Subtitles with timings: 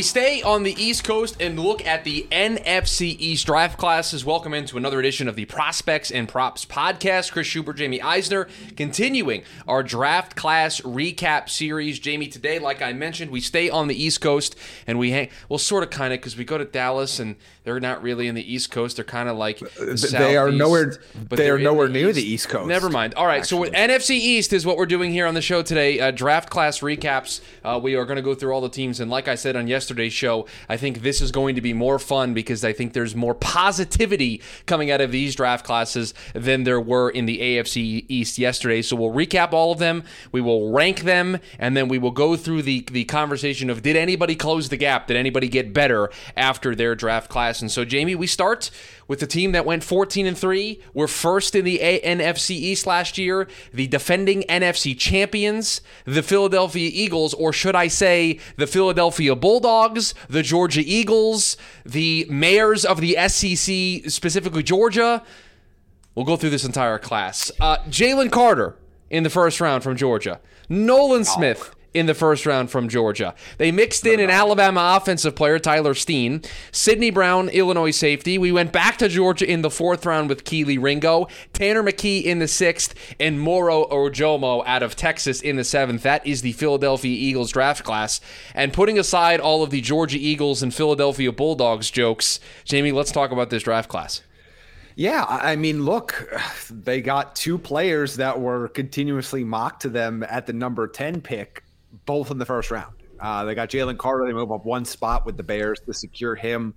[0.00, 4.24] We stay on the East Coast and look at the NFC East draft classes.
[4.24, 7.32] Welcome into another edition of the Prospects and Props podcast.
[7.32, 8.48] Chris Schubert, Jaime Eisner,
[8.78, 12.02] continuing our draft class recap series.
[12.02, 14.56] Jaime, today, like I mentioned, we stay on the East Coast
[14.86, 17.78] and we hang, well, sort of kind of, because we go to Dallas and they're
[17.78, 18.96] not really in the East Coast.
[18.96, 20.98] They're kind of like the they are nowhere.
[21.28, 22.16] but They they're nowhere the near East.
[22.16, 22.68] the East Coast.
[22.68, 23.14] Never mind.
[23.14, 26.00] All right, so with NFC East is what we're doing here on the show today.
[26.00, 27.42] Uh, draft class recaps.
[27.62, 29.68] Uh, we are going to go through all the teams, and like I said on
[29.90, 33.16] yesterday's show, I think this is going to be more fun because I think there's
[33.16, 38.38] more positivity coming out of these draft classes than there were in the AFC East
[38.38, 38.82] yesterday.
[38.82, 40.04] So we'll recap all of them.
[40.30, 43.96] We will rank them, and then we will go through the the conversation of did
[43.96, 45.08] anybody close the gap?
[45.08, 47.60] Did anybody get better after their draft class?
[47.60, 48.70] And so, Jaime, we start
[49.10, 50.80] with the team that went 14 and 3.
[50.94, 56.88] We're first in the A- NFC East last year, the defending NFC champions, the Philadelphia
[56.94, 59.79] Eagles, or should I say, the Philadelphia Bulldogs,
[60.28, 65.22] the Georgia Eagles, the mayors of the SEC, specifically Georgia.
[66.14, 67.50] We'll go through this entire class.
[67.60, 68.76] Uh, Jalen Carter
[69.10, 70.40] in the first round from Georgia.
[70.68, 73.34] Nolan Smith in the first round from Georgia.
[73.58, 76.42] They mixed in an Alabama offensive player, Tyler Steen.
[76.72, 78.38] Sidney Brown, Illinois safety.
[78.38, 81.28] We went back to Georgia in the fourth round with Kelee Ringo.
[81.52, 86.02] Tanner McKee in the sixth, and Moro Ojomo out of Texas in the seventh.
[86.02, 88.20] That is the Philadelphia Eagles draft class.
[88.54, 93.30] And putting aside all of the Georgia Eagles and Philadelphia Bulldogs jokes, Jaime, let's talk
[93.30, 94.22] about this draft class.
[94.96, 96.30] Yeah, I mean, look,
[96.70, 101.62] they got two players that were continuously mocked to them at the number 10 pick,
[102.06, 102.94] both in the first round.
[103.18, 104.26] Uh, they got Jalen Carter.
[104.26, 106.74] They move up one spot with the Bears to secure him,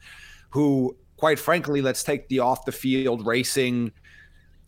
[0.50, 3.92] who, quite frankly, let's take the off the field racing,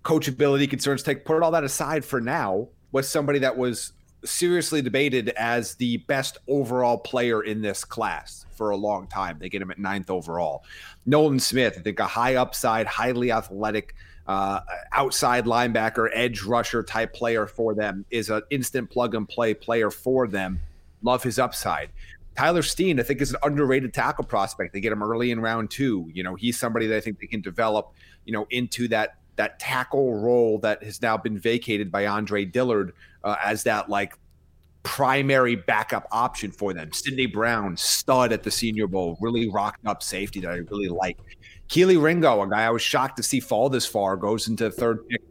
[0.03, 3.91] coachability concerns, take put all that aside for now, was somebody that was
[4.23, 9.37] seriously debated as the best overall player in this class for a long time.
[9.39, 10.63] They get him at ninth overall.
[11.05, 13.95] Nolan Smith, I think a high upside, highly athletic,
[14.27, 14.59] uh,
[14.91, 19.91] outside linebacker, edge rusher type player for them, is an instant plug and play player
[19.91, 20.59] for them.
[21.03, 21.89] Love his upside.
[22.35, 24.73] Tyler Steen, I think, is an underrated tackle prospect.
[24.73, 26.09] They get him early in round two.
[26.13, 27.93] You know, he's somebody that I think they can develop,
[28.25, 32.93] you know, into that that tackle role that has now been vacated by Andre Dillard
[33.23, 34.17] uh, as that like
[34.85, 36.93] primary backup option for them.
[36.93, 41.17] Sidney Brown, stud at the Senior Bowl, really rocked up safety that I really like.
[41.67, 45.07] Kelee Ringo, a guy I was shocked to see fall this far, goes into third
[45.09, 45.21] pick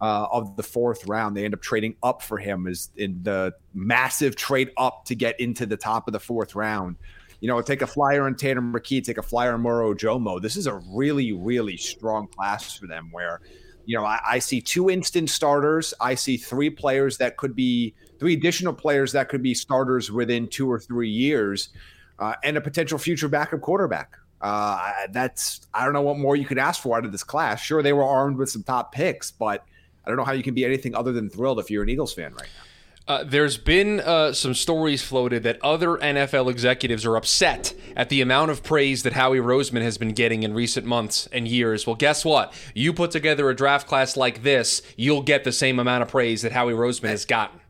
[0.00, 1.36] uh, of the fourth round.
[1.36, 5.38] They end up trading up for him is in the massive trade up to get
[5.40, 6.96] into the top of the fourth round.
[7.40, 10.42] You know, take a flyer on Tanner McKee, take a flyer on Moro Jomo.
[10.42, 13.40] This is a really, really strong class for them where,
[13.86, 15.94] you know, I, I see two instant starters.
[16.00, 20.48] I see three players that could be three additional players that could be starters within
[20.48, 21.70] two or three years,
[22.18, 24.16] uh, and a potential future backup quarterback.
[24.40, 27.62] Uh, that's I don't know what more you could ask for out of this class.
[27.62, 29.64] Sure, they were armed with some top picks, but
[30.04, 32.12] I don't know how you can be anything other than thrilled if you're an Eagles
[32.12, 32.64] fan right now.
[33.06, 38.22] Uh, there's been uh, some stories floated that other NFL executives are upset at the
[38.22, 41.86] amount of praise that Howie Roseman has been getting in recent months and years.
[41.86, 42.54] Well, guess what?
[42.74, 46.40] You put together a draft class like this, you'll get the same amount of praise
[46.42, 47.60] that Howie Roseman has gotten.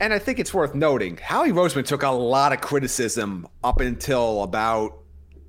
[0.00, 4.42] And I think it's worth noting, Howie Roseman took a lot of criticism up until
[4.42, 4.98] about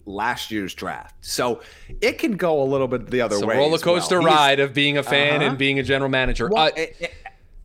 [0.05, 1.15] last year's draft.
[1.21, 1.61] So
[2.01, 3.57] it can go a little bit the other It's a way.
[3.57, 3.95] roller as well.
[3.95, 5.49] coaster He's- ride of being a fan Uh-huh.
[5.49, 6.47] and being a general manager.
[6.49, 7.13] Well, Uh, it- it-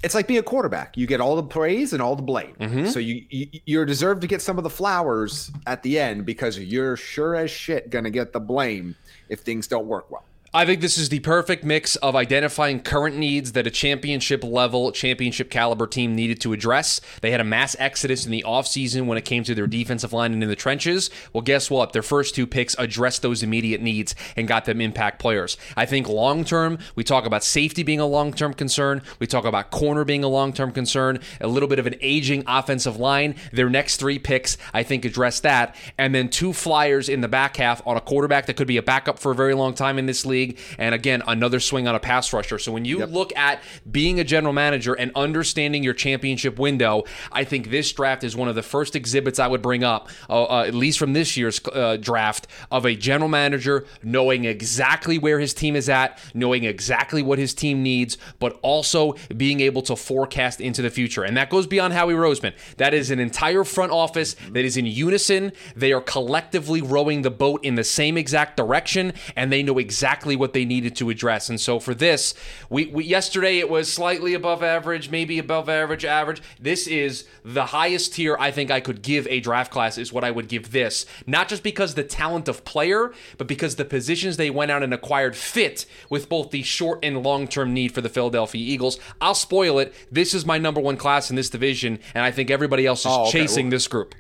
[0.02, 0.96] it's like being a quarterback.
[0.96, 2.56] You get all the praise and all the blame.
[2.58, 2.86] Mm-hmm.
[2.86, 6.58] So you, you you're deserved to get some of the flowers at the end because
[6.58, 8.96] you're sure as shit gonna get the blame
[9.28, 10.24] if things don't work well.
[10.54, 14.92] I think this is the perfect mix of identifying current needs that a championship level,
[14.92, 17.00] championship caliber team needed to address.
[17.22, 20.34] They had a mass exodus in the offseason when it came to their defensive line
[20.34, 21.08] and in the trenches.
[21.32, 21.94] Well, guess what?
[21.94, 25.56] Their first two picks addressed those immediate needs and got them impact players.
[25.74, 29.00] I think long term, we talk about safety being a long term concern.
[29.20, 32.44] We talk about corner being a long term concern, a little bit of an aging
[32.46, 33.36] offensive line.
[33.54, 35.74] Their next three picks, I think, address that.
[35.96, 38.82] And then two flyers in the back half on a quarterback that could be a
[38.82, 40.58] backup for a very long time in this league league.
[40.78, 42.58] And again, another swing on a pass rusher.
[42.58, 43.10] So when you yep.
[43.10, 48.24] look at being a general manager and understanding your championship window, I think this draft
[48.24, 51.12] is one of the first exhibits I would bring up, uh, uh, at least from
[51.12, 56.18] this year's uh, draft, of a general manager knowing exactly where his team is at,
[56.34, 61.22] knowing exactly what his team needs, but also being able to forecast into the future.
[61.22, 62.52] And that goes beyond Howie Roseman.
[62.76, 65.52] That is an entire front office that is in unison.
[65.76, 70.31] They are collectively rowing the boat in the same exact direction, and they know exactly
[70.36, 71.48] what they needed to address.
[71.48, 72.34] And so for this,
[72.70, 76.42] we, we yesterday it was slightly above average, maybe above average, average.
[76.60, 80.24] This is the highest tier I think I could give a draft class is what
[80.24, 81.06] I would give this.
[81.26, 84.94] Not just because the talent of player, but because the positions they went out and
[84.94, 88.98] acquired fit with both the short and long term need for the Philadelphia Eagles.
[89.20, 89.94] I'll spoil it.
[90.10, 93.06] This is my number one class in this division, and I think everybody else is
[93.06, 93.30] oh, okay.
[93.32, 94.14] chasing well, this group.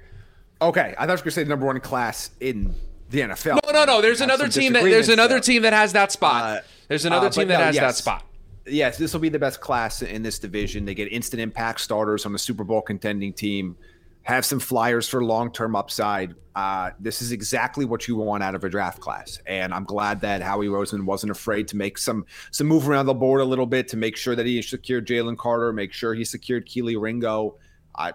[0.60, 2.74] Okay, I thought you were going to say the number one class in
[3.12, 3.60] the NFL.
[3.66, 4.00] No, no, no.
[4.02, 6.42] There's another team that there's another team that has that spot.
[6.42, 7.82] Uh, there's another uh, team that no, has yes.
[7.82, 8.24] that spot.
[8.66, 10.84] Yes, this will be the best class in this division.
[10.84, 13.76] They get instant impact starters on a Super Bowl contending team
[14.22, 16.34] have some flyers for long term upside.
[16.54, 20.20] Uh, this is exactly what you want out of a draft class, and I'm glad
[20.20, 23.66] that Howie Roseman wasn't afraid to make some some move around the board a little
[23.66, 27.56] bit to make sure that he secured Jalen Carter, make sure he secured Kelee Ringo.
[27.94, 28.12] Uh,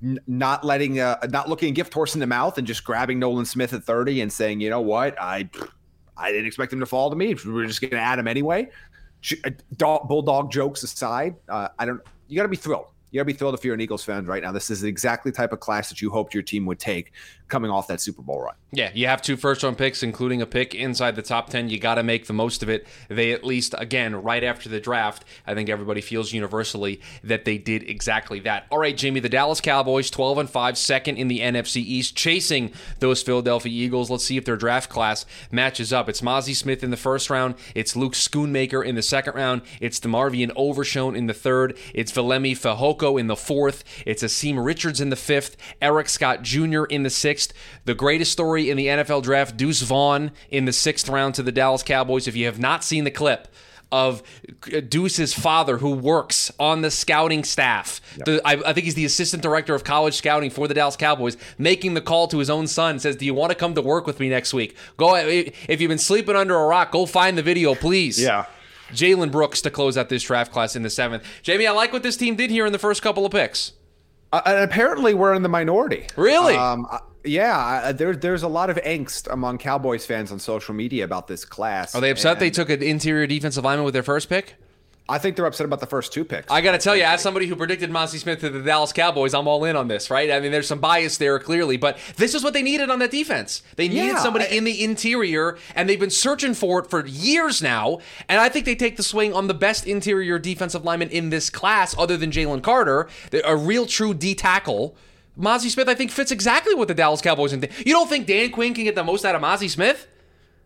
[0.00, 3.44] not letting, uh, not looking a gift horse in the mouth and just grabbing Nolan
[3.44, 5.48] Smith at 30 and saying, you know what, I,
[6.16, 7.34] I didn't expect him to fall to me.
[7.34, 8.68] We are just going to add him anyway.
[9.44, 12.00] Uh, bulldog jokes aside, uh, I don't.
[12.28, 14.42] You got to be thrilled you gotta be thrilled if you're an Eagles fan right
[14.42, 14.52] now.
[14.52, 17.12] This is exactly the type of class that you hoped your team would take
[17.50, 18.54] coming off that Super Bowl run.
[18.72, 21.68] Yeah, you have two first round picks, including a pick inside the top 10.
[21.68, 22.86] You got to make the most of it.
[23.08, 27.58] They, at least, again, right after the draft, I think everybody feels universally that they
[27.58, 28.66] did exactly that.
[28.70, 32.72] All right, Jaime, the Dallas Cowboys, 12 and 5, second in the NFC East, chasing
[33.00, 34.08] those Philadelphia Eagles.
[34.08, 36.08] Let's see if their draft class matches up.
[36.08, 39.98] It's Mazi Smith in the first round, it's Luke Schoonmaker in the second round, it's
[39.98, 42.56] DeMarvion Overshown in the third, it's Viliami
[43.00, 46.84] In the fourth, it's Asim Richards in the fifth, Eric Scott Jr.
[46.84, 47.52] in the sixth.
[47.86, 51.52] The greatest story in the NFL draft, Deuce Vaughn in the sixth round to the
[51.52, 52.28] Dallas Cowboys.
[52.28, 53.48] If you have not seen the clip,
[53.92, 54.22] of
[54.88, 58.00] Deuce's father, who works on the scouting staff.
[58.18, 58.24] Yep.
[58.24, 61.36] The, I, I, think he's the assistant director of college scouting for the Dallas Cowboys,
[61.58, 62.98] making the call to his own son.
[62.98, 64.76] Says, "Do you want to come to work with me next week?
[64.96, 65.16] Go.
[65.16, 68.46] If you've been sleeping under a rock, go find the video, please." Yeah.
[68.92, 71.24] Jalen Brooks to close out this draft class in the seventh.
[71.46, 73.72] Jaime, I like what this team did here in the first couple of picks.
[74.32, 76.06] Uh, and apparently, we're in the minority.
[76.16, 76.54] Really?
[76.54, 76.86] Um,
[77.24, 81.44] yeah, there's there's a lot of angst among Cowboys fans on social media about this
[81.44, 81.94] class.
[81.94, 84.54] Are they upset they took an interior defensive lineman with their first pick?
[85.10, 86.50] I think they're upset about the first two picks.
[86.50, 89.34] I got to tell you, as somebody who predicted Mazi Smith to the Dallas Cowboys,
[89.34, 90.30] I'm all in on this, right?
[90.30, 93.10] I mean, there's some bias there clearly, but this is what they needed on that
[93.10, 93.62] defense.
[93.74, 97.04] They needed yeah, somebody I, in the interior, and they've been searching for it for
[97.04, 97.98] years now.
[98.28, 101.50] And I think they take the swing on the best interior defensive lineman in this
[101.50, 103.08] class, other than Jalen Carter,
[103.44, 104.96] a real true D tackle.
[105.38, 107.52] Mazi Smith, I think, fits exactly what the Dallas Cowboys.
[107.52, 110.06] And you don't think Dan Quinn can get the most out of Mazi Smith?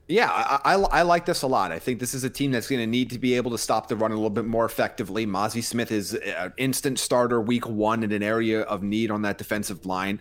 [0.06, 1.73] Yeah, I, I, I, like this a lot.
[1.73, 3.89] I think this is a team that's going to need to be able to stop
[3.89, 5.27] the run a little bit more effectively.
[5.27, 9.39] Mazi Smith is an instant starter week one in an area of need on that
[9.39, 10.21] defensive line.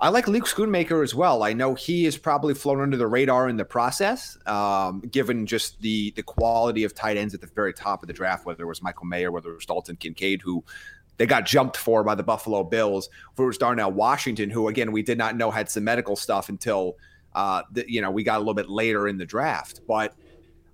[0.00, 1.44] I like Luke Schoonmaker as well.
[1.44, 5.80] I know he is probably flown under the radar in the process, um, given just
[5.80, 8.66] the the quality of tight ends at the very top of the draft, whether it
[8.66, 10.62] was Michael Mayer, whether it was Dalton Kincaid, who
[11.16, 15.02] they got jumped for by the Buffalo Bills, who was Darnell Washington, who again we
[15.02, 16.98] did not know had some medical stuff until–
[17.34, 19.80] uh, you know we got a little bit later in the draft.
[19.86, 20.14] But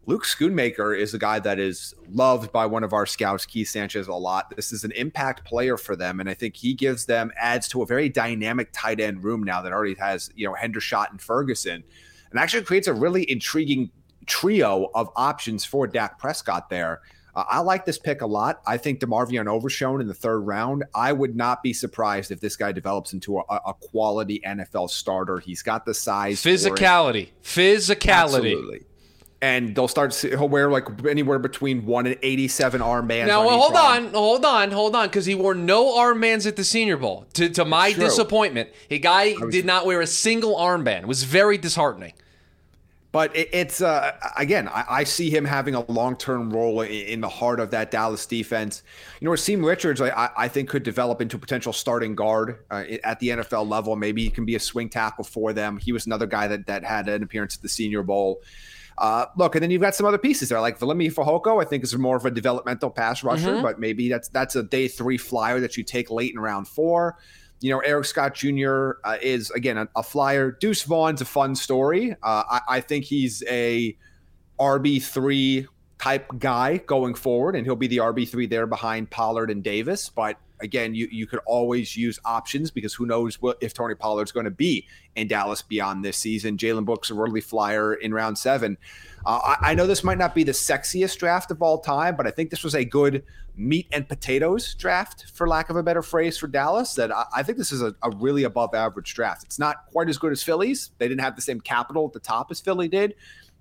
[0.07, 4.09] Luke Schoonmaker is a guy that is loved by one of our scouts, Keith Sanchez,
[4.09, 4.55] a lot.
[4.57, 7.83] This is an impact player for them, and I think he gives them adds to
[7.83, 11.85] a very dynamic tight end room now that already has you know Hendershot and Ferguson,
[12.31, 13.91] and actually creates a really intriguing
[14.25, 17.01] trio of options for Dak Prescott there.
[17.39, 18.61] Uh, I like this pick a lot.
[18.67, 20.83] I think DeMarvion Overshown in the third round.
[20.93, 25.39] I would not be surprised if this guy develops into a, a quality NFL starter.
[25.39, 28.09] He's got the size, physicality, physicality.
[28.11, 28.81] Absolutely.
[29.41, 30.13] And they'll start.
[30.17, 33.29] He'll wear like anywhere between one and eighty-seven armbands.
[33.29, 36.65] Now, well, hold on, hold on, hold on, because he wore no armbands at the
[36.65, 37.25] Senior Bowl.
[37.35, 41.03] To, to my disappointment, a guy was, did not wear a single armband.
[41.03, 42.15] It was very disheartening.
[43.11, 46.91] But it, it's uh, again, I, I, see him having a long term role in,
[46.91, 48.83] in, the heart of that Dallas defense.
[49.21, 52.85] You know, Asim Richards, I, I think could develop into a potential starting guard uh,
[53.03, 53.97] at the NFL level.
[53.97, 55.79] Maybe he can be a swing tackle for them.
[55.79, 58.43] He was another guy that that had an appearance at the Senior Bowl.
[58.99, 61.63] Uh, look, and then you've got some other pieces there, like Viliami Fehoko.
[61.63, 63.63] I think is more of a developmental pass rusher, mm-hmm.
[63.63, 67.17] but maybe that's that's a day three flyer that you take late in round four
[67.61, 68.93] you know, Eric Scott Jr.
[69.05, 70.53] Uh, is again a, a, flyer.
[70.53, 72.13] Deuce Vaughn's a fun story.
[72.23, 73.97] Uh, I, I, think he's a
[74.61, 75.67] RB3
[75.99, 80.09] type guy going forward, and he'll be the RB3 there behind Pollard and Davis.
[80.09, 84.33] But again, you, you could always use options because who knows what, if Tony Pollard's
[84.33, 84.87] going to be
[85.17, 86.57] in Dallas beyond this season.
[86.57, 88.79] Jalen Brooks, a early flyer in round seven.
[89.27, 92.27] Uh, I, I, know this might not be the sexiest draft of all time, but
[92.27, 93.25] I think this was a good
[93.57, 96.95] meat and potatoes draft, for lack of a better phrase, for Dallas.
[96.95, 99.45] That I, I think this is a, a really above average draft.
[99.45, 100.91] It's not quite as good as Philly's.
[100.99, 103.15] They didn't have the same capital at the top as Philly did,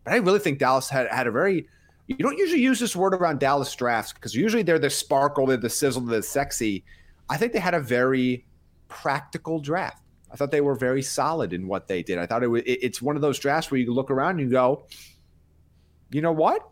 [0.03, 1.67] but I really think Dallas had, had a very
[2.07, 5.57] you don't usually use this word around Dallas drafts because usually they're the sparkle, they're
[5.57, 6.85] the sizzle, they're the sexy.
[7.29, 8.45] I think they had a very
[8.87, 10.01] practical draft.
[10.31, 12.17] I thought they were very solid in what they did.
[12.17, 14.49] I thought it was, it's one of those drafts where you look around and you
[14.49, 14.85] go,
[16.11, 16.67] you know what?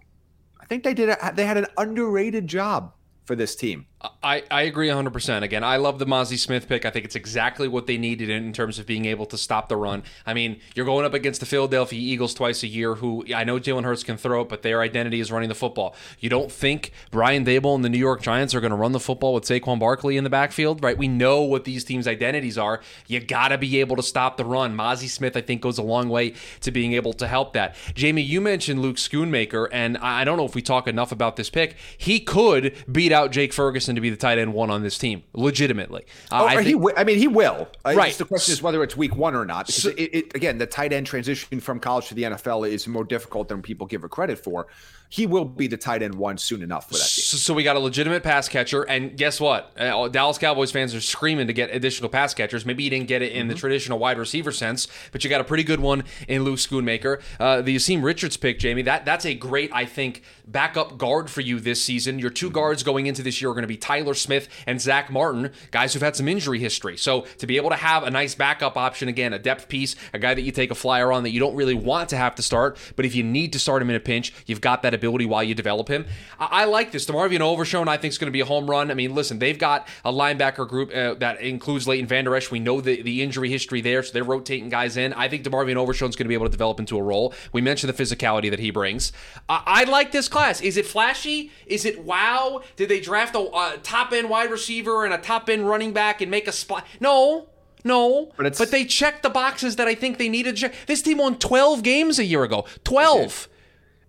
[0.59, 1.09] I think they did.
[1.09, 2.93] A, they had an underrated job
[3.25, 3.85] for this team.
[4.23, 5.43] I, I agree 100%.
[5.43, 6.85] Again, I love the Mazi Smith pick.
[6.85, 9.77] I think it's exactly what they needed in terms of being able to stop the
[9.77, 10.03] run.
[10.25, 13.59] I mean, you're going up against the Philadelphia Eagles twice a year, who I know
[13.59, 15.95] Jalen Hurts can throw it, but their identity is running the football.
[16.19, 18.99] You don't think Brian Daboll and the New York Giants are going to run the
[18.99, 20.97] football with Saquon Barkley in the backfield, right?
[20.97, 22.81] We know what these teams' identities are.
[23.07, 24.75] You got to be able to stop the run.
[24.75, 27.75] Mazi Smith, I think, goes a long way to being able to help that.
[27.99, 31.49] Jaime, you mentioned Luke Schoonmaker, and I don't know if we talk enough about this
[31.49, 31.75] pick.
[31.97, 35.23] He could beat out Jake Ferguson to be the tight end one on this team,
[35.33, 36.05] legitimately.
[36.31, 37.67] Uh, oh, I, think, w- I mean, he will.
[37.83, 38.13] Right.
[38.13, 39.69] the question is whether it's week one or not.
[39.69, 43.03] So, it, it, again, the tight end transition from college to the NFL is more
[43.03, 44.67] difficult than people give it credit for
[45.09, 47.23] he will be the tight end one soon enough for that team.
[47.23, 49.71] So, so we got a legitimate pass catcher, and guess what?
[49.79, 52.65] Uh, Dallas Cowboys fans are screaming to get additional pass catchers.
[52.65, 53.49] Maybe you didn't get it in mm-hmm.
[53.49, 57.21] the traditional wide receiver sense, but you got a pretty good one in Luke Schoonmaker.
[57.39, 61.41] Uh, the Asim Richards pick, Jaime, that that's a great, I think, backup guard for
[61.41, 62.19] you this season.
[62.19, 62.53] Your 2 mm-hmm.
[62.53, 65.93] guards going into this year are going to be Tyler Smith and Zach Martin, guys
[65.93, 66.97] who've had some injury history.
[66.97, 70.19] So to be able to have a nice backup option again, a depth piece, a
[70.19, 72.41] guy that you take a flyer on that you don't really want to have to
[72.41, 75.04] start, but if you need to start him in a pinch, you've got that ability
[75.07, 76.05] while you develop him.
[76.39, 77.05] I, I like this.
[77.05, 78.91] DeMarvion Overshown, I think, is going to be a home run.
[78.91, 82.51] I mean, listen, they've got a linebacker group uh, that includes Leighton Vander Esch.
[82.51, 85.13] We know the, the injury history there, so they're rotating guys in.
[85.13, 87.33] I think DeMarvion Overshown is going to be able to develop into a role.
[87.53, 89.11] We mentioned the physicality that he brings.
[89.49, 90.61] I, I like this class.
[90.61, 91.51] Is it flashy?
[91.65, 92.61] Is it wow?
[92.75, 96.21] Did they draft a, a top end wide receiver and a top end running back
[96.21, 96.85] and make a spot?
[96.99, 97.49] No.
[97.83, 100.57] No, but, but, they checked the boxes that I think they needed.
[100.87, 102.65] This team won 12 games a year ago.
[102.83, 103.47] 12.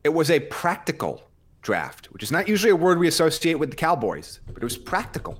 [0.06, 1.20] It was a practical
[1.62, 4.78] draft, which is not usually a word we associate with the Cowboys, but it was
[4.78, 5.36] practical.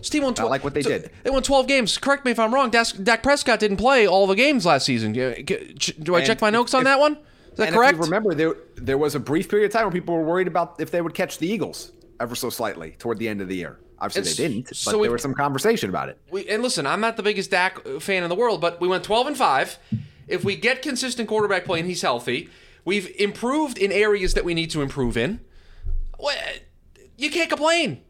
[0.00, 0.48] Steve won 12.
[0.48, 1.10] I like what they so did.
[1.22, 1.98] They won 12 games.
[1.98, 2.70] Correct me if I'm wrong.
[2.70, 5.12] Dak Prescott didn't play all the games last season.
[5.12, 7.18] Do I and check my notes on that one?
[7.52, 7.98] Is that correct?
[7.98, 10.90] remember, there there was a brief period of time where people were worried about if
[10.90, 13.78] they would catch the Eagles ever so slightly toward the end of the year.
[13.98, 16.18] Obviously, it's, they didn't, but so we, there was some conversation about it.
[16.30, 19.04] We, and listen, I'm not the biggest Dak fan in the world, but we went
[19.04, 19.78] 12 and five.
[20.26, 22.48] If we get consistent quarterback play and he's healthy,
[22.86, 25.40] we've improved in areas that we need to improve in.
[27.18, 28.02] You can't complain.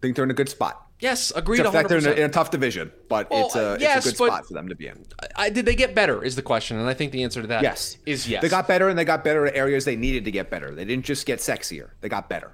[0.00, 0.88] think they're in a good spot.
[0.98, 1.60] Yes, agreed.
[1.60, 4.06] Except that they're in a, in a, tough division, but well, it's, a, yes, it's
[4.06, 5.04] a good spot for them to be in.
[5.34, 6.22] I, did they get better?
[6.22, 7.98] Is the question, and I think the answer to that yes.
[8.06, 8.40] is yes.
[8.40, 10.72] They got better, and they got better at areas they needed to get better.
[10.72, 12.52] They didn't just get sexier; they got better.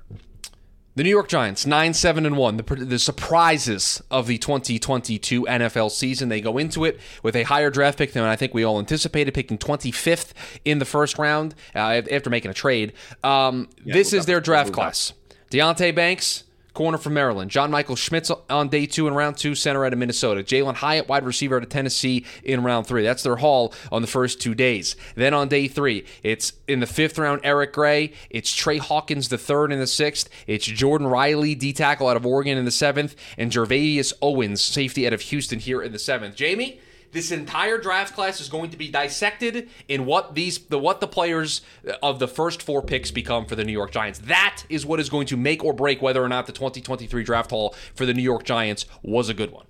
[0.99, 5.93] The New York Giants, 9 7 and 1, the, the surprises of the 2022 NFL
[5.93, 6.29] season.
[6.29, 9.33] They go into it with a higher draft pick than I think we all anticipated,
[9.33, 10.33] picking 25th
[10.65, 12.95] in the first round uh, after making a trade.
[13.23, 15.13] Um, yeah, this is their draft class.
[15.53, 16.43] Deonte Banks,
[16.79, 17.51] corner from Maryland.
[17.51, 20.45] John Michael Schmitz on day two in round two, center out of Minnesota.
[20.45, 23.03] Jalin Hyatt, wide receiver out of Tennessee in round three.
[23.03, 24.95] That's their haul on the first two days.
[25.17, 28.13] Then on day three, it's in the fifth round, Eric Gray.
[28.31, 30.29] It's Trey Hawkins, the third in the sixth.
[30.47, 33.17] It's Jordan Riley, D tackle out of Oregon in the seventh.
[33.37, 36.39] And Gervarius Owens, safety out of Houston here in the seventh.
[36.39, 36.81] Jaime?
[37.13, 41.09] This entire draft class is going to be dissected in what these the what the
[41.09, 41.63] players
[42.03, 44.19] of the first four picks become for the New York Giants.
[44.21, 47.51] That is what is going to make or break whether or not the 2023 draft
[47.51, 49.67] haul for the New York Giants was a good one.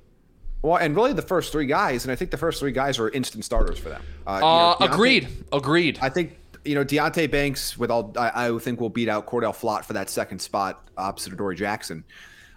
[0.62, 3.08] Well, and really the first three guys, and I think the first three guys are
[3.10, 4.02] instant starters for them.
[4.26, 5.28] Uh, uh, you know, Deonte, agreed.
[5.52, 5.98] Agreed.
[6.02, 9.54] I think you know Deonte Banks with all I, I think will beat out Cordell
[9.54, 12.04] Flott for that second spot opposite Adoree Jackson.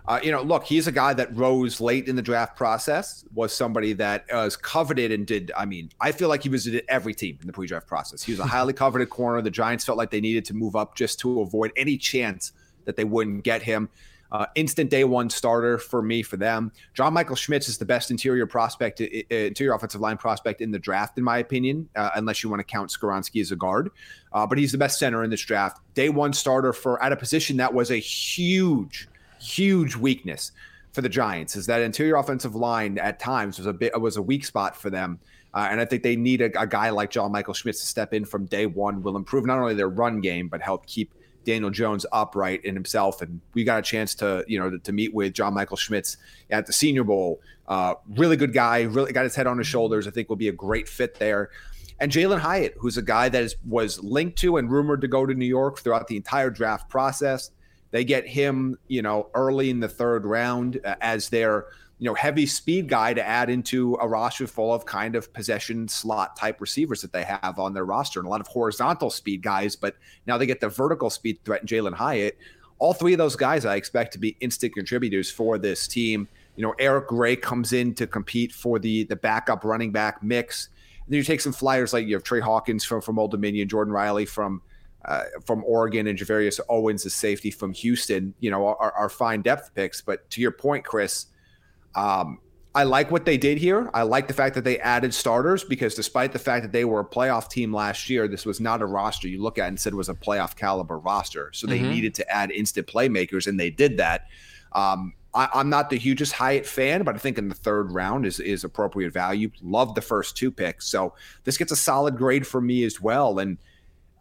[0.08, 3.54] Uh, you know, look, he's a guy that rose late in the draft process, was
[3.54, 5.52] somebody that was coveted and did.
[5.56, 8.24] I mean, I feel like he was at every team in the pre draft process.
[8.24, 9.42] He was a highly coveted corner.
[9.42, 12.54] The Giants felt like they needed to move up just to avoid any chance
[12.86, 13.90] that they wouldn't get him.
[14.32, 16.72] Uh, instant day one starter for me for them.
[16.94, 20.80] John Michael Schmitz is the best interior prospect, uh, interior offensive line prospect in the
[20.80, 23.92] draft, in my opinion, uh, unless you want to count Skoronski as a guard.
[24.32, 25.82] Uh, but he's the best center in this draft.
[25.96, 29.10] Day one starter for at a position that was a huge
[29.42, 30.52] huge weakness
[30.92, 34.22] for the Giants is that interior offensive line at times was a bit was a
[34.22, 35.20] weak spot for them.
[35.54, 38.14] Uh, and I think they need a, a, guy like John Michael Schmitz to step
[38.14, 41.70] in from day one, will improve not only their run game, but help keep Daniel
[41.70, 43.22] Jones upright in himself.
[43.22, 46.18] And we got a chance to, you know, to, to meet with John Michael Schmitz
[46.52, 47.42] at the Senior Bowl.
[47.68, 50.08] Uh, really good guy, really got his head on his shoulders.
[50.08, 51.50] I think will be a great fit there.
[52.00, 55.26] And Jalin Hyatt, who's a guy that is, was linked to and rumored to go
[55.26, 57.52] to New York throughout the entire draft process.
[57.92, 61.68] They get him, you know, early in the third round uh, as their
[62.02, 65.88] you know, heavy speed guy to add into a roster full of kind of possession
[65.88, 69.44] slot type receivers that they have on their roster and a lot of horizontal speed
[69.44, 69.96] guys, but
[70.26, 72.40] now they get the vertical speed threat in Jalin Hyatt.
[72.80, 76.28] All three of those guys I expect to be instant contributors for this team.
[76.56, 80.70] You know, Eric Gray comes in to compete for the the backup running back mix.
[81.06, 83.70] And then you take some flyers like you have Trey Hawkins from from Old Dominion,
[83.70, 84.64] Jordan Riley from
[85.06, 88.34] uh, from Oregon, and Gervarius Owens, the safety from Houston.
[88.40, 90.02] You know, are, are fine depth picks.
[90.02, 91.28] But to your point, Chris,
[91.96, 92.40] um,
[92.74, 93.90] I like what they did here.
[93.94, 97.02] I like the fact that they added starters because despite the fact that they were
[97.02, 99.94] a playoff team last year, this was not a roster you look at and said
[99.94, 101.52] was a playoff caliber roster.
[101.54, 101.90] So they mm-hmm.
[101.90, 104.28] needed to add instant playmakers, and they did that.
[104.72, 108.26] Um, I, am not the hugest Hyatt fan, but I think in the third round
[108.26, 109.52] is is appropriate value.
[109.62, 113.40] Love the first two picks, so this gets a solid grade for me as well.
[113.40, 113.58] And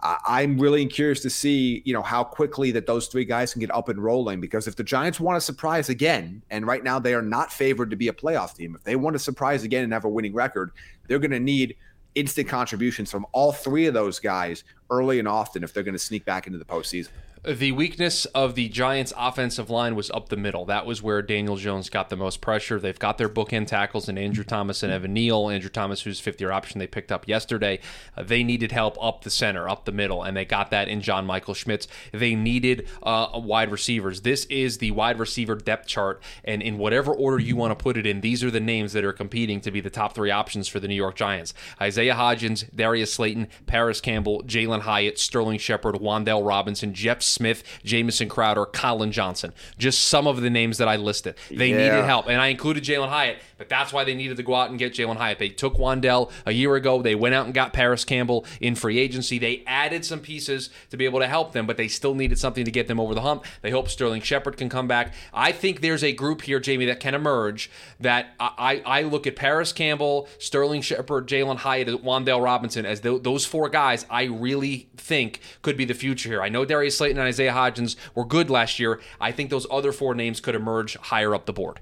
[0.03, 3.71] I'm really curious to see, you know, how quickly that those three guys can get
[3.75, 4.41] up and rolling.
[4.41, 7.91] Because if the Giants want to surprise again, and right now they are not favored
[7.91, 10.33] to be a playoff team, if they want to surprise again and have a winning
[10.33, 10.73] record,
[11.07, 11.77] they're going to need
[12.15, 15.99] instant contributions from all three of those guys early and often if they're going to
[15.99, 17.09] sneak back into the postseason.
[17.43, 20.67] The weakness of the Giants' offensive line was up the middle.
[20.67, 22.79] That was where Daniel Jones got the most pressure.
[22.79, 25.49] They've got their bookend tackles in Andrew Thomas and Evan Neal.
[25.49, 27.81] Andrew Thomas, who's fifth year option, they picked up yesterday.
[28.15, 31.01] Uh, they needed help up the center, up the middle, and they got that in
[31.01, 31.89] John Michael Schmitz.
[32.13, 34.21] They needed uh, wide receivers.
[34.21, 37.97] This is the wide receiver depth chart, and in whatever order you want to put
[37.97, 40.69] it in, these are the names that are competing to be the top three options
[40.69, 45.95] for the New York Giants Isaiah Hodgins, Darius Slayton, Parris Campbell, Jalin Hyatt, Sterling Shepard,
[45.95, 49.53] Wan'Dale Robinson, Jeff Smith, Jamison Crowder, Collin Johnson.
[49.79, 51.37] Just some of the names that I listed.
[51.51, 51.77] They yeah.
[51.77, 52.29] needed help.
[52.29, 54.95] And I included Jalin Hyatt, but that's why they needed to go out and get
[54.95, 55.39] Jalin Hyatt.
[55.39, 57.03] They took Wan'Dale a year ago.
[57.03, 59.39] They went out and got Parris Campbell in free agency.
[59.39, 62.65] They added some pieces to be able to help them, but they still needed something
[62.65, 63.45] to get them over the hump.
[63.63, 65.15] They hope Sterling Shepard can come back.
[65.33, 67.71] I think there's a group here, Jaime, that can emerge
[68.01, 73.23] that I, I look at Parris Campbell, Sterling Shepard, Jalin Hyatt, Wan'Dale Robinson as th-
[73.23, 76.43] those four guys I really think could be the future here.
[76.43, 79.01] I know Darius Slayton and Isaiah Hodgins were good last year.
[79.21, 81.81] I think those other four names could emerge higher up the board.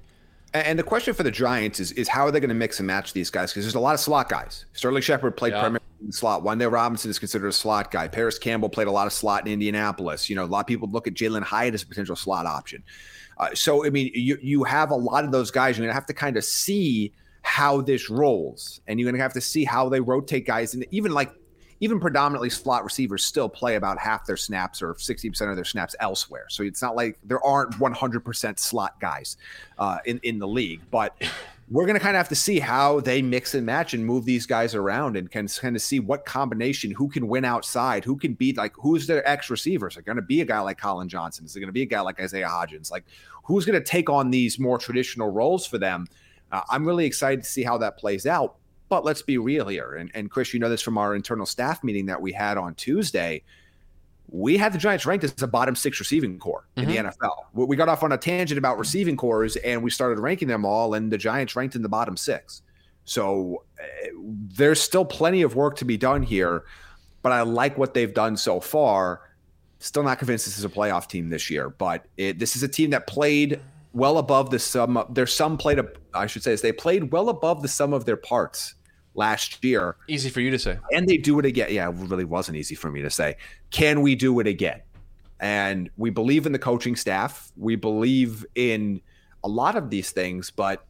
[0.53, 2.87] And the question for the Giants is, is how are they going to mix and
[2.87, 3.51] match these guys?
[3.51, 4.65] Because there's a lot of slot guys.
[4.73, 5.59] Sterling Shepard played yeah.
[5.59, 6.43] primarily in the slot.
[6.43, 8.07] Wan'Dale Robinson is considered a slot guy.
[8.07, 10.27] Parris Campbell played a lot of slot in Indianapolis.
[10.27, 12.83] You know, a lot of people look at Jalin Hyatt as a potential slot option.
[13.37, 15.77] Uh, so, I mean, you, you have a lot of those guys.
[15.77, 18.81] You're going to have to kind of see how this rolls.
[18.87, 20.73] And you're going to have to see how they rotate guys.
[20.73, 21.31] And even like
[21.81, 25.95] even predominantly slot receivers still play about half their snaps or 60% of their snaps
[25.99, 26.45] elsewhere.
[26.49, 29.37] So it's not like there aren't 100% slot guys
[29.77, 30.81] uh, in, in the league.
[30.91, 31.15] But
[31.71, 34.25] we're going to kind of have to see how they mix and match and move
[34.25, 38.17] these guys around and can kind of see what combination, who can win outside, who
[38.17, 39.95] can beat, like, who's their X receivers?
[39.95, 41.45] Are going to be a guy like Collin Johnson?
[41.45, 42.91] Is it going to be a guy like Isaiah Hodgins?
[42.91, 43.05] Like,
[43.43, 46.07] who's going to take on these more traditional roles for them?
[46.51, 48.55] Uh, I'm really excited to see how that plays out.
[48.89, 49.95] But let's be real here.
[49.95, 52.73] And, and Chris, you know this from our internal staff meeting that we had on
[52.73, 53.43] Tuesday.
[54.31, 56.89] We had the Giants ranked as a bottom six receiving corps mm-hmm.
[56.89, 57.23] in the mm-hmm.
[57.23, 57.67] NFL.
[57.67, 60.95] We got off on a tangent about receiving cores and we started ranking them all,
[60.95, 62.63] and the Giants ranked in the bottom six.
[63.05, 64.09] So uh,
[64.55, 66.63] there's still plenty of work to be done here,
[67.21, 69.21] but I like what they've done so far.
[69.79, 72.67] Still not convinced this is a playoff team this year, but it, this is a
[72.67, 73.59] team that played
[73.93, 75.03] well above the sum.
[75.09, 78.05] Their sum played, a, I should say, is they played well above the sum of
[78.05, 78.75] their parts
[79.15, 79.95] last year.
[80.07, 80.77] Easy for you to say.
[80.93, 81.69] And they do it again.
[81.71, 83.35] Yeah, it really wasn't easy for me to say.
[83.71, 84.81] Can we do it again?
[85.39, 87.51] And we believe in the coaching staff.
[87.55, 89.01] We believe in
[89.43, 90.85] a lot of these things, but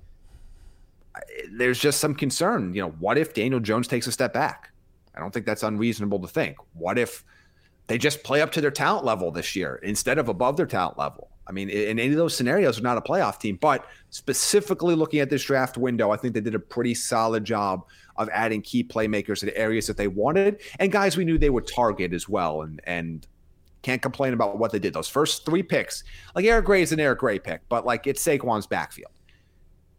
[1.16, 1.20] uh,
[1.52, 2.74] there's just some concern.
[2.74, 4.72] You know, what if Daniel Jones takes a step back?
[5.16, 6.58] I don't think that's unreasonable to think.
[6.74, 7.24] What if
[7.88, 10.98] they just play up to their talent level this year instead of above their talent
[10.98, 11.30] level?
[11.50, 13.58] I mean, in any of those scenarios, they're not a playoff team.
[13.60, 17.86] But specifically looking at this draft window, I think they did a pretty solid job
[18.20, 21.68] of adding key playmakers in areas that they wanted and guys we knew they would
[21.68, 22.62] target as well.
[22.62, 23.26] And and
[23.82, 24.94] can't complain about what they did.
[24.94, 26.04] Those first three picks,
[26.36, 29.12] like Eric Gray is an Eric Gray pick, but like it's Saquon's backfield.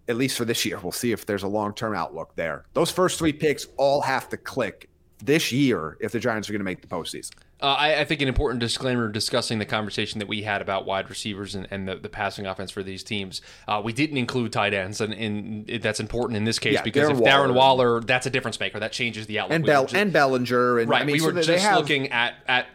[0.09, 2.66] At least for this year, we'll see if there's a long term outlook there.
[2.74, 4.88] Those first three picks all have to click
[5.22, 7.33] this year if the Giants are going to make the postseason.
[7.62, 11.11] Uh, I, I, think an important disclaimer discussing the conversation that we had about wide
[11.11, 13.42] receivers and, and the, the, passing offense for these teams.
[13.68, 17.11] Uh, we didn't include tight ends, and, and, that's important in this case yeah, because
[17.11, 18.81] Darren if Darren Waller, Waller, that's a difference maker.
[18.81, 19.57] That changes the outlook.
[19.57, 20.79] And, Bell, just, and Bellinger.
[20.79, 21.03] And, right.
[21.03, 22.66] I mean, we were so just have, looking at, at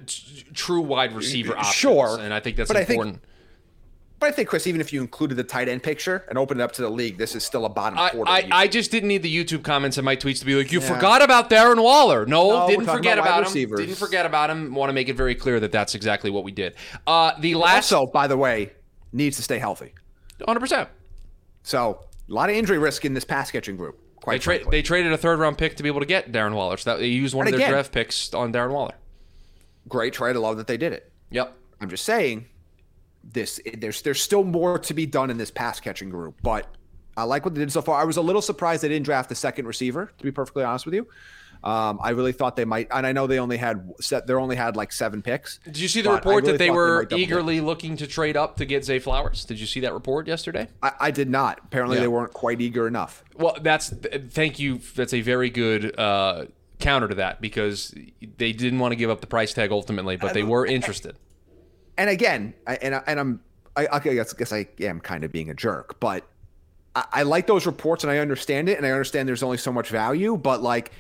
[0.53, 1.75] true wide receiver options.
[1.75, 2.19] Sure.
[2.19, 2.89] And I think that's important.
[2.89, 3.21] I think,
[4.19, 6.63] but I think, Chris, even if you included the tight end picture and opened it
[6.63, 8.31] up to the league, this is still a bottom quarter.
[8.31, 10.79] I, I, just didn't need the YouTube comments and my tweets to be like, you
[10.79, 10.93] yeah.
[10.93, 12.25] forgot about Darren Waller.
[12.25, 13.75] No, no didn't forget about, about him.
[13.75, 14.73] Didn't forget about him.
[14.73, 16.75] Want to make it very clear that that's exactly what we did.
[17.05, 17.91] Uh, the last.
[17.91, 18.71] Also, by the way,
[19.11, 19.93] needs to stay healthy.
[20.39, 20.87] 100%.
[21.63, 23.99] So, a lot of injury risk in this pass catching group.
[24.25, 26.77] They, tra- they, traded a third round pick to be able to get Darren Waller.
[26.77, 28.95] So that, they used one and of their draft picks on Darren Waller.
[29.87, 30.35] Great trade.
[30.35, 31.11] I love that they did it.
[31.29, 31.55] Yep.
[31.79, 32.47] I'm just saying
[33.33, 36.67] this there's there's still more to be done in this pass catching group, but
[37.17, 37.99] I like what they did so far.
[37.99, 40.85] I was a little surprised they didn't draft the second receiver, to be perfectly honest
[40.85, 41.07] with you.
[41.63, 44.27] Um, I really thought they might, and I know they only had set.
[44.27, 45.59] They only had like seven picks.
[45.63, 48.57] Did you see the report really that they were they eagerly looking to trade up
[48.57, 49.45] to get Zay Flowers?
[49.45, 50.67] Did you see that report yesterday?
[50.83, 51.61] I, I did not.
[51.63, 52.01] Apparently, yeah.
[52.01, 53.23] they weren't quite eager enough.
[53.35, 54.79] Well, that's thank you.
[54.95, 56.45] That's a very good uh,
[56.79, 57.95] counter to that because
[58.37, 61.17] they didn't want to give up the price tag ultimately, but they were interested
[61.97, 63.41] and again, I, and I, and I'm
[63.75, 66.23] I, I guess, guess I am kind of being a jerk, but
[66.95, 69.71] I, I like those reports and I understand it, and I understand there's only so
[69.71, 70.91] much value, but like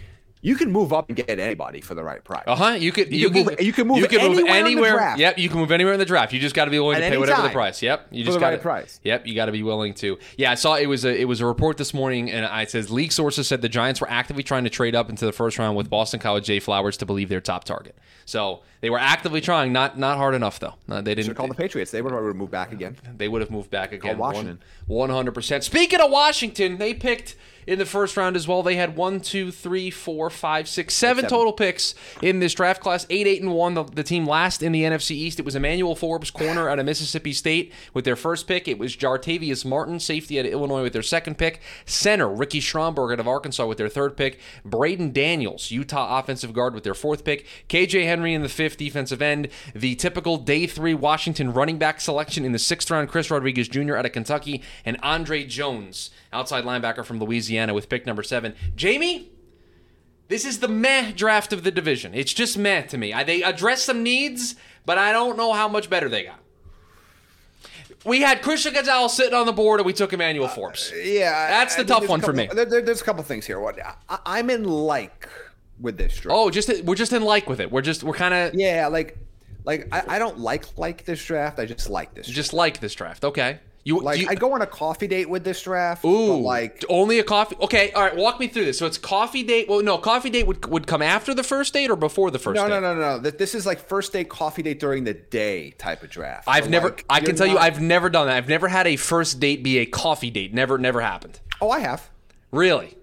[0.41, 2.43] you can move up and get anybody for the right price.
[2.45, 2.71] Uh huh.
[2.73, 4.43] You could you, you can, move, you can move you can anywhere.
[4.43, 5.37] Move anywhere yep.
[5.37, 6.33] You can move anywhere in the draft.
[6.33, 7.81] You just got to be willing At to pay whatever the price.
[7.81, 8.07] Yep.
[8.11, 8.99] You just got right price.
[9.03, 9.25] Yep.
[9.25, 10.19] You got to be willing to.
[10.37, 10.51] Yeah.
[10.51, 13.11] I saw it was a it was a report this morning, and I says league
[13.11, 15.89] sources said the Giants were actively trying to trade up into the first round with
[15.89, 17.95] Boston College Zay Flowers to believe their top target.
[18.25, 20.75] So they were actively trying, not not hard enough though.
[20.89, 21.91] Uh, they didn't call the Patriots.
[21.91, 22.97] They would have moved back again.
[23.17, 24.15] They would have moved back again.
[24.15, 24.59] Call Washington.
[24.87, 25.63] One hundred percent.
[25.63, 27.35] Speaking of Washington, they picked
[27.67, 28.63] in the first round as well.
[28.63, 31.29] They had one, two, three, four, five, six, seven, seven.
[31.29, 33.05] total picks in this draft class.
[33.09, 33.73] Eight, eight, and one.
[33.73, 35.39] The, the, team last in the NFC East.
[35.39, 38.67] It was Emmanuel Forbes, corner out of Mississippi State, with their first pick.
[38.67, 41.59] It was Jartavius Martin, safety out of Illinois, with their second pick.
[41.85, 44.39] Center Ricky Stromberg out of Arkansas with their third pick.
[44.63, 47.47] Braeden Daniels, Utah offensive guard, with their fourth pick.
[47.67, 49.47] KJ Henry in the fifth, defensive end.
[49.73, 53.09] The typical day three Washington running back selection in the sixth round.
[53.09, 53.95] Chris Rodriguez Jr.
[53.95, 58.55] out of Kentucky, and Andre Jones outside linebacker from Louisiana with pick number seven.
[58.79, 59.31] Jaime,
[60.27, 62.13] this is the meh draft of the division.
[62.13, 63.13] It's just meh to me.
[63.13, 66.39] I, they address some needs, but I don't know how much better they got.
[68.03, 70.91] We had Christian Gonzalez sitting on the board, and we took Emmanuel Forbes.
[70.91, 72.49] Uh, yeah, that's the I, tough one couple, for me.
[72.53, 73.59] There, there's a couple things here.
[73.59, 75.27] What I, am in like
[75.79, 76.37] with this draft.
[76.37, 77.71] Oh, just we're just in like with it.
[77.71, 79.17] We're just we're kind of yeah, like
[79.63, 81.59] like I, I don't like like this draft.
[81.59, 82.27] I just like this.
[82.27, 83.25] Just like this draft.
[83.25, 83.59] Okay.
[83.85, 86.03] You like you, I go on a coffee date with this draft.
[86.03, 87.55] Ooh, like only a coffee.
[87.61, 88.15] Okay, all right.
[88.15, 88.79] Walk me through this.
[88.79, 89.69] So it's coffee date.
[89.69, 92.55] Well, no, coffee date would would come after the first date or before the first.
[92.55, 92.69] No, date?
[92.69, 93.19] no, no, no.
[93.19, 93.29] No.
[93.29, 96.47] This is like first date, coffee date during the day type of draft.
[96.47, 96.89] I've so never.
[96.89, 98.35] Like, I can tell not, you, I've never done that.
[98.35, 100.51] I've never had a first date be a coffee date.
[100.51, 101.39] Never, never happened.
[101.61, 102.09] Oh, I have.
[102.51, 102.97] Really?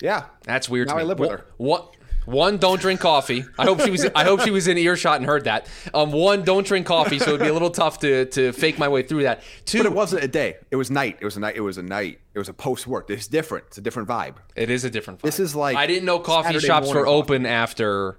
[0.00, 0.24] Yeah.
[0.44, 0.88] That's weird.
[0.88, 1.44] Now I live with her.
[1.58, 1.94] What?
[2.26, 3.44] One, don't drink coffee.
[3.58, 4.06] I hope she was.
[4.14, 5.68] I hope she was in earshot and heard that.
[5.92, 8.88] Um, one, don't drink coffee, so it'd be a little tough to to fake my
[8.88, 9.42] way through that.
[9.66, 10.56] Two, but it wasn't a day.
[10.70, 11.18] It was night.
[11.20, 11.56] It was a night.
[11.56, 12.20] It was a night.
[12.32, 13.10] It was a post work.
[13.10, 13.66] It's different.
[13.68, 14.36] It's a different vibe.
[14.56, 15.20] It is a different.
[15.20, 15.24] vibe.
[15.24, 17.54] This is like I didn't know coffee Saturday shops were open coffee.
[17.54, 18.18] after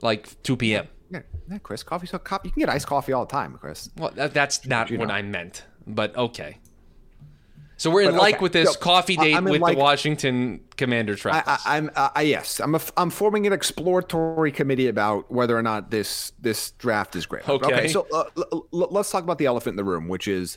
[0.00, 0.88] like two p.m.
[1.10, 1.82] Yeah, yeah, Chris.
[1.82, 2.48] Coffee so coffee.
[2.48, 3.90] You can get iced coffee all the time, Chris.
[3.96, 5.14] Well, that, that's not what know?
[5.14, 5.64] I meant.
[5.86, 6.58] But okay.
[7.78, 8.42] So we're in but, like okay.
[8.42, 11.46] with this so, coffee date with like, the Washington Commander trust.
[11.46, 15.90] I, am uh, yes, I'm a, I'm forming an exploratory committee about whether or not
[15.90, 17.46] this this draft is great.
[17.48, 20.26] Okay, okay so uh, l- l- let's talk about the elephant in the room, which
[20.26, 20.56] is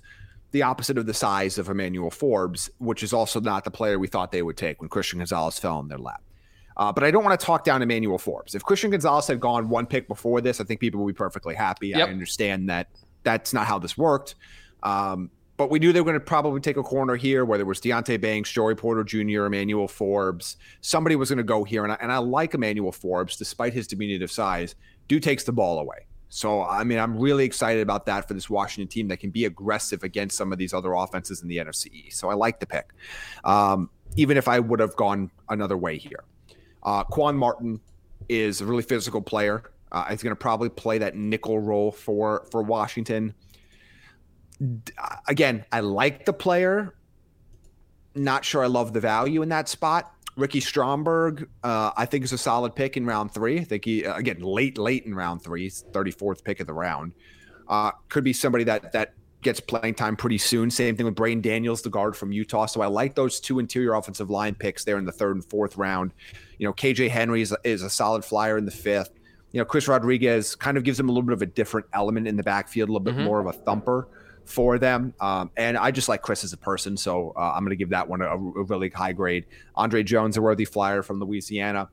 [0.51, 4.08] the opposite of the size of Emmanuel Forbes, which is also not the player we
[4.08, 6.23] thought they would take when Christian Gonzalez fell in their lap.
[6.77, 8.55] Uh, but I don't want to talk down Emmanuel Forbes.
[8.55, 11.53] If Christian Gonzalez had gone one pick before this, I think people would be perfectly
[11.53, 11.89] happy.
[11.89, 12.08] Yep.
[12.08, 12.88] I understand that
[13.23, 14.36] that's not how this worked.
[14.82, 15.29] Um,
[15.60, 17.82] but we knew they were going to probably take a corner here, whether it was
[17.82, 20.56] Deonte Banks, Joey Porter Jr., Emmanuel Forbes.
[20.80, 21.84] Somebody was going to go here.
[21.84, 24.76] And I, and I like Emmanuel Forbes, despite his diminutive size,
[25.10, 26.06] dude takes the ball away.
[26.30, 29.43] So, I mean, I'm really excited about that for this Washington team that can be
[29.43, 32.93] aggressive against some of these other offenses in the NFC So I like the pick,
[33.43, 36.24] um, even if I would have gone another way here.
[36.84, 37.82] Uh, Quan Martin
[38.30, 39.63] is a really physical player.
[39.91, 43.34] Uh, he's going to probably play that nickel role for for Washington
[45.28, 46.95] again, I like the player.
[48.15, 50.13] Not sure I love the value in that spot.
[50.36, 53.60] Ricky Stromberg, uh, I think is a solid pick in round three.
[53.60, 56.74] I think he uh, again late, late in round three, thirty fourth pick of the
[56.74, 57.13] round.
[57.67, 60.69] Uh, could be somebody that that gets playing time pretty soon.
[60.72, 62.65] Same thing with Braeden Daniels, the guard from Utah.
[62.65, 65.78] So I like those two interior offensive line picks there in the third and fourth
[65.78, 66.13] round.
[66.58, 69.12] You know, KJ Henry is, is a solid flyer in the fifth.
[69.52, 72.28] You know, Chris Rodriguez kind of gives him a little bit of a different element
[72.28, 73.24] in the backfield, a little bit mm-hmm.
[73.24, 74.10] more of a thumper
[74.50, 75.14] for them.
[75.20, 77.90] Um, and I just like Chris as a person, so uh, I'm going to give
[77.90, 79.46] that one a, a, really high grade.
[79.76, 81.90] Andre Jones, a worthy flyer from Louisiana.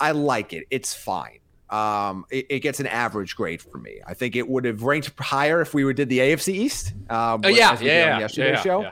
[0.00, 0.66] I like it.
[0.70, 1.38] It's fine.
[1.70, 4.00] Um, it, it, gets an average grade for me.
[4.06, 6.94] I think it would have ranked higher if we did the AFC East.
[7.10, 8.82] Um, uh, yeah, yeah, yeah, yeah, show.
[8.82, 8.90] Yeah.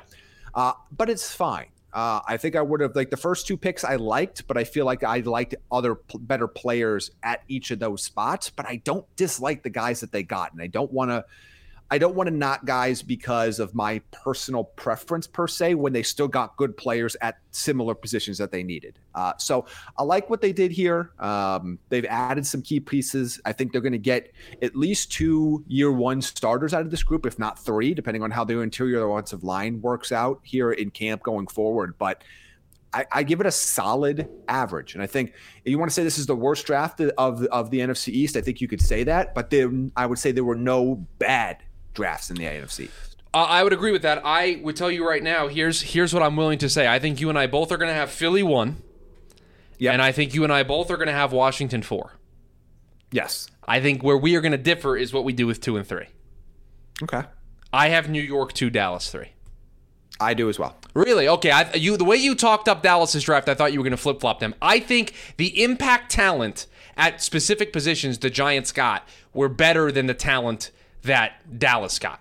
[0.55, 1.69] Uh, but it's fine.
[1.95, 4.65] Uh, I think I would have like the first two picks I liked, but I
[4.65, 8.51] feel like I liked other p- better players at each of those spots.
[8.51, 11.25] But I don't dislike the guys that they got, and I don't want to
[11.91, 16.03] I don't want to knock guys because of my personal preference per se when they
[16.03, 18.99] still got good players at similar positions that they needed.
[19.15, 21.13] Uh, so I like what they did here.
[21.21, 23.41] Um, they've added some key pieces.
[23.45, 27.05] I think they're going to get at least two year one starters out of this
[27.05, 30.91] group, if not three, depending on how their interior offensive line works out here in
[30.91, 31.95] camp going forward.
[31.99, 32.25] But
[32.93, 34.95] I, I, give it a solid average.
[34.95, 37.71] And I think if you want to say this is the worst draft of, of
[37.71, 39.35] the NFC East, I think you could say that.
[39.35, 41.63] But then I would say there were no bad
[41.97, 42.89] drafts in the AFC.
[43.35, 44.23] Uh, I would agree with that.
[44.25, 45.49] I would tell you right now.
[45.49, 46.87] Here's here's what I'm willing to say.
[46.87, 48.83] I think you and I both are going to have Philly one.
[49.79, 52.13] Yeah, and I think you and I both are going to have Washington four.
[53.11, 53.49] Yes.
[53.69, 55.87] I think where we are going to differ is what we do with two and
[55.87, 56.07] three.
[57.03, 57.25] Okay.
[57.73, 59.33] I have New York two, Dallas three.
[60.19, 60.77] I do as well.
[60.95, 61.29] Really?
[61.29, 61.51] Okay.
[61.51, 63.99] I, you the way you talked up Dallas's draft, I thought you were going to
[63.99, 64.55] flip flop them.
[64.63, 70.15] I think the impact talent at specific positions the Giants got were better than the
[70.15, 70.71] talent
[71.07, 72.21] that Dallas got,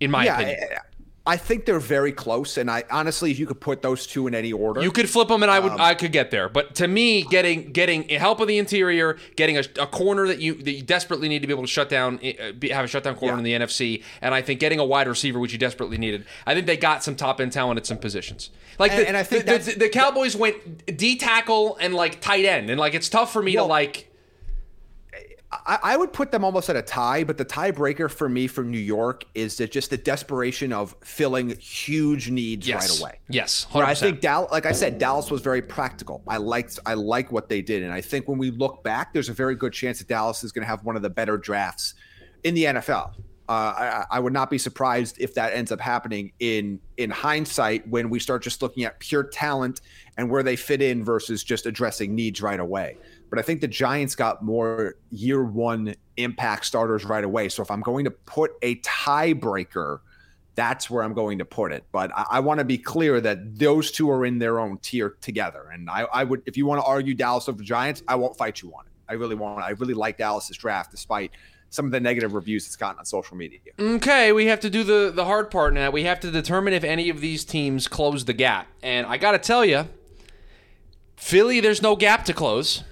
[0.00, 0.58] in my yeah, opinion.
[0.72, 0.78] I,
[1.26, 4.34] I think they're very close, and I honestly, if you could put those two in
[4.34, 6.50] any order, you could flip them, and I would, um, I could get there.
[6.50, 10.52] But to me, getting getting help of the interior, getting a, a, corner that you
[10.54, 13.14] that you desperately need to be able to shut down, eh, uh, have a shutdown
[13.14, 13.54] corner yeah.
[13.54, 16.26] in the NFC, and I think getting a wide receiver, which you desperately needed.
[16.46, 18.50] I think they got some top end talent at some positions.
[18.78, 22.20] Like and, the, and I think the, the, the, Cowboys went D tackle and like
[22.20, 24.13] tight end, and like it's tough for me well, to like
[25.66, 28.70] I, I, would put them almost at a tie, but the tiebreaker for me from
[28.70, 32.90] New York is that just the desperation of filling huge needs yes.
[32.90, 33.18] right away.
[33.28, 33.84] Yes, 100%.
[33.84, 36.22] I think Dallas, like I said, Dallas was very practical.
[36.26, 39.28] I liked, I like what they did, and I think when we look back, there's
[39.28, 41.94] a very good chance that Dallas is going to have one of the better drafts
[42.42, 43.14] in the NFL.
[43.46, 47.86] Uh, I, I, would not be surprised if that ends up happening in in hindsight
[47.86, 49.82] when we start just looking at pure talent
[50.16, 52.96] and where they fit in versus just addressing needs right away
[53.30, 57.48] but I think the Giants got more year one impact starters right away.
[57.48, 60.00] So if I'm going to put a tiebreaker,
[60.54, 61.84] that's where I'm going to put it.
[61.90, 65.16] But I, I want to be clear that those two are in their own tier
[65.20, 65.70] together.
[65.72, 68.36] And I, I would, if you want to argue Dallas over the Giants, I won't
[68.36, 68.92] fight you on it.
[69.08, 69.62] I really want.
[69.62, 71.32] I really like Dallas's draft, despite
[71.70, 73.58] some of the negative reviews it's gotten on social media.
[73.78, 75.90] Okay, we have to do the the hard part now.
[75.90, 78.68] We have to determine if any of these teams close the gap.
[78.82, 79.88] And I got to tell you,
[81.16, 82.84] Philly, there's no gap to close.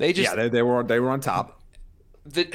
[0.00, 1.60] They just yeah, they, they were they were on top.
[2.24, 2.50] The,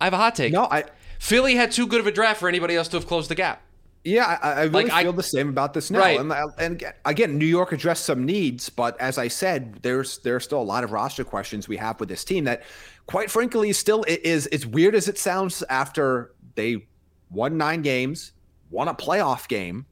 [0.00, 0.52] I have a hot take.
[0.52, 0.82] No, I
[1.20, 3.62] Philly had too good of a draft for anybody else to have closed the gap.
[4.02, 6.00] Yeah, I, I really like, feel I, the same about this now.
[6.00, 6.18] Right.
[6.18, 10.42] And, uh, and, again, New York addressed some needs, but as I said, there's there's
[10.42, 12.64] still a lot of roster questions we have with this team that,
[13.06, 15.62] quite frankly, still is as weird as it sounds.
[15.70, 16.88] After they
[17.30, 18.32] won nine games,
[18.70, 19.86] won a playoff game,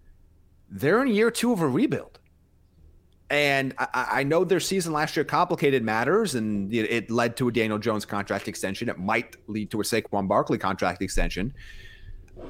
[0.69, 2.19] they're in year two of a rebuild.
[3.35, 7.53] And I, I, know their season last year complicated matters, and it led to a
[7.53, 8.89] Daniel Jones contract extension.
[8.89, 11.53] It might lead to a Saquon Barkley contract extension.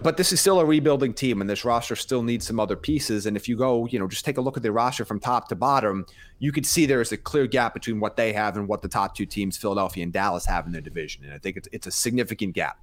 [0.03, 3.25] But this is still a rebuilding team, and this roster still needs some other pieces.
[3.25, 5.49] And if you go, you know, just take a look at their roster from top
[5.49, 6.05] to bottom,
[6.39, 8.89] you could see there is a clear gap between what they have and what the
[8.89, 11.25] top two teams, Philadelphia and Dallas, have in their division.
[11.25, 12.79] And I think it's, it's a significant gap.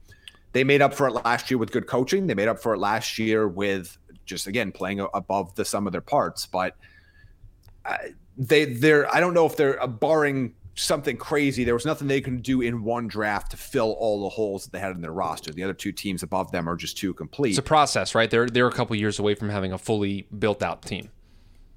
[0.54, 2.26] They made up for it last year with good coaching.
[2.26, 5.92] They made up for it last year with just again playing above the sum of
[5.92, 6.48] their parts.
[6.48, 6.76] But
[8.38, 11.64] they they're I don't know if they're uh, barring something crazy.
[11.64, 14.72] There was nothing they can do in one draft to fill all the holes that
[14.72, 15.52] they had in their roster.
[15.52, 17.52] The other two teams above them are just too complete.
[17.52, 18.30] It's a process, right?
[18.30, 21.10] They're they're a couple years away from having a fully built out team.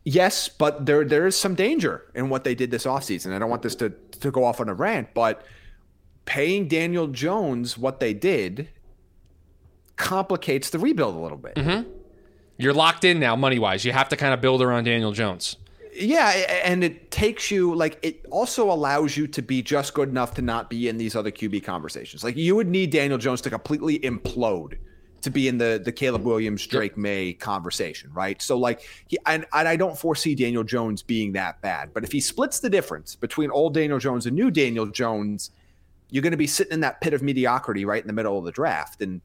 [0.05, 3.33] Yes, but there there is some danger in what they did this offseason.
[3.33, 3.91] I don't want this to
[4.21, 5.45] to go off on a rant, but
[6.25, 8.69] paying Daniel Jones what they did
[9.97, 11.55] complicates the rebuild a little bit.
[11.55, 11.91] Mm-hmm.
[12.57, 13.85] You're locked in now, money wise.
[13.85, 15.57] You have to kind of build around Daniel Jones.
[15.97, 16.29] Yeah,
[16.65, 20.43] and it takes you like it also allows you to be just good enough to
[20.43, 22.25] not be in these other QB conversations.
[22.25, 24.79] Like you would need Daniel Jones to completely implode
[25.23, 28.43] to be in the the Caleb Williams Drake Maye conversation, right?
[28.43, 32.11] So like he and, and I don't foresee Daniel Jones being that bad, but if
[32.11, 35.51] he splits the difference between old Daniel Jones and new Daniel Jones,
[36.11, 38.45] you're going to be sitting in that pit of mediocrity right in the middle of
[38.45, 39.21] the draft and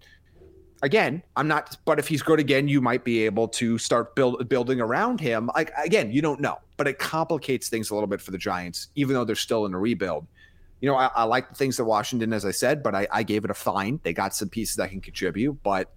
[0.81, 4.47] again, I'm not, but if he's good again, you might be able to start build,
[4.49, 5.49] building around him.
[5.55, 8.87] Like, again, you don't know, but it complicates things a little bit for the Giants,
[8.95, 10.25] even though they're still in a rebuild.
[10.81, 13.23] you know, I, I like the things that Washington, as I said, but I, I
[13.23, 13.99] gave it a fine.
[14.03, 15.91] They got some pieces that can contribute, but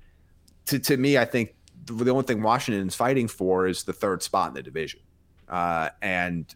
[0.66, 4.23] to to me, I think the, only thing Washington is fighting for is the third
[4.23, 5.01] spot in the division,
[5.49, 6.53] uh, and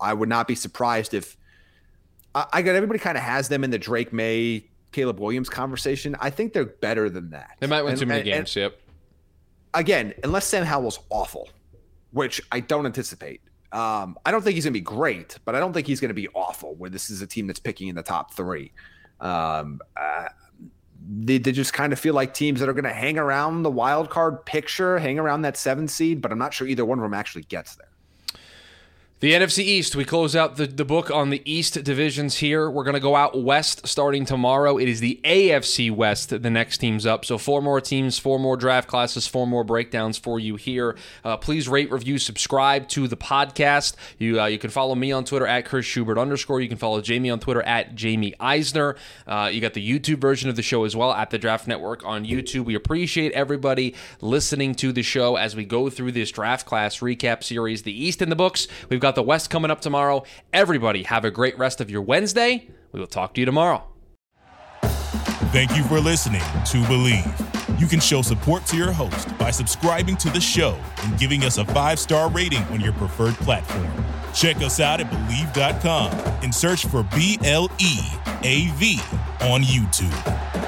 [0.00, 1.36] I would not be surprised if
[2.34, 6.16] I, I got everybody kind of has them in the Drake Maye, Caleb Williams conversation.
[6.20, 7.56] I think they're better than that.
[7.60, 8.56] They might win And- too many and- games.
[8.56, 8.78] yep.
[9.74, 11.50] again, unless Sam Howell's awful,
[12.12, 13.42] which I don't anticipate.
[13.72, 16.08] Um, I don't think he's going to be great, but I don't think he's going
[16.08, 16.74] to be awful.
[16.76, 18.72] Where this is a team that's picking in the top three,
[19.20, 20.28] um, uh,
[21.08, 23.70] they, they just kind of feel like teams that are going to hang around the
[23.70, 26.22] wild card picture, hang around that seven seed.
[26.22, 27.88] But I'm not sure either one of them actually gets there.
[29.18, 32.70] The NFC East, we close out the, the book on the East divisions here.
[32.70, 34.76] We're going to go out west starting tomorrow.
[34.76, 37.24] It is the AFC West, the next team's up.
[37.24, 40.96] So, four more teams, four more draft classes, four more breakdowns for you here.
[41.24, 43.94] Uh, please rate, review, subscribe to the podcast.
[44.18, 46.60] You uh, you can follow me on Twitter at Chris Schubert underscore.
[46.60, 48.96] You can follow Jaime on Twitter at Jaime Eisner.
[49.26, 52.04] Uh, you got the YouTube version of the show as well at the Draft Network
[52.04, 52.66] on YouTube.
[52.66, 57.42] We appreciate everybody listening to the show as we go through this draft class recap
[57.42, 57.80] series.
[57.80, 58.68] The East in the books.
[58.90, 60.24] We've got the West coming up tomorrow.
[60.52, 62.68] Everybody, have a great rest of your Wednesday.
[62.90, 63.84] We will talk to you tomorrow.
[65.52, 67.80] Thank you for listening to Bleav.
[67.80, 71.58] You can show support to your host by subscribing to the show and giving us
[71.58, 73.88] a five star rating on your preferred platform.
[74.34, 76.10] Check us out at Bleav.com
[76.42, 78.00] and search for B L E
[78.42, 78.98] A V
[79.40, 80.65] on YouTube.